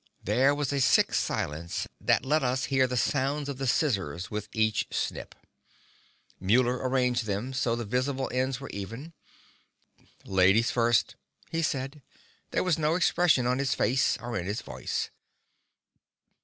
There 0.23 0.55
was 0.55 0.73
a 0.73 0.81
sick 0.81 1.13
silence 1.13 1.87
that 1.99 2.25
let 2.25 2.41
us 2.41 2.63
hear 2.73 2.87
the 2.87 2.97
sounds 2.97 3.47
of 3.47 3.59
the 3.59 3.67
scissors 3.67 4.31
with 4.31 4.49
each 4.51 4.87
snip. 4.89 5.35
Muller 6.39 6.77
arranged 6.89 7.25
them 7.25 7.53
so 7.53 7.75
the 7.75 7.85
visible 7.85 8.27
ends 8.33 8.59
were 8.59 8.71
even. 8.71 9.13
"Ladies 10.25 10.71
first," 10.71 11.17
he 11.51 11.61
said. 11.61 12.01
There 12.49 12.63
was 12.63 12.79
no 12.79 12.95
expression 12.95 13.45
on 13.45 13.59
his 13.59 13.75
face 13.75 14.17
or 14.17 14.35
in 14.35 14.47
his 14.47 14.63
voice. 14.63 15.11